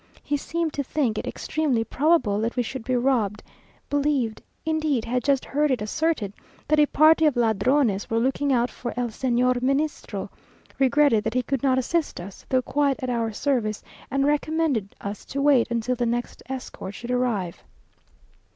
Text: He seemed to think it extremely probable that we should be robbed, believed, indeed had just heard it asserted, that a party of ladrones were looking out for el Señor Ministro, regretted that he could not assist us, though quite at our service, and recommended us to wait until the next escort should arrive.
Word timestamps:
He 0.23 0.35
seemed 0.35 0.73
to 0.73 0.83
think 0.83 1.19
it 1.19 1.27
extremely 1.27 1.83
probable 1.83 2.41
that 2.41 2.55
we 2.55 2.63
should 2.63 2.83
be 2.83 2.95
robbed, 2.95 3.43
believed, 3.87 4.41
indeed 4.65 5.05
had 5.05 5.23
just 5.23 5.45
heard 5.45 5.69
it 5.69 5.79
asserted, 5.79 6.33
that 6.67 6.79
a 6.79 6.87
party 6.87 7.27
of 7.27 7.35
ladrones 7.37 8.09
were 8.09 8.17
looking 8.17 8.51
out 8.51 8.71
for 8.71 8.95
el 8.97 9.09
Señor 9.09 9.61
Ministro, 9.61 10.31
regretted 10.79 11.23
that 11.25 11.35
he 11.35 11.43
could 11.43 11.61
not 11.61 11.77
assist 11.77 12.19
us, 12.19 12.47
though 12.49 12.63
quite 12.63 13.03
at 13.03 13.11
our 13.11 13.31
service, 13.31 13.83
and 14.09 14.25
recommended 14.25 14.95
us 15.01 15.23
to 15.25 15.39
wait 15.39 15.67
until 15.69 15.93
the 15.93 16.07
next 16.07 16.41
escort 16.49 16.95
should 16.95 17.11
arrive. 17.11 17.63